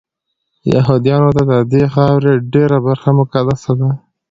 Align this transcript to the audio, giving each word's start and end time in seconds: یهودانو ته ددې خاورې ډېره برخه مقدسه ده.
یهودانو 0.73 1.29
ته 1.37 1.43
ددې 1.51 1.83
خاورې 1.93 2.33
ډېره 2.53 2.77
برخه 2.87 3.09
مقدسه 3.19 3.71
ده. 3.79 3.89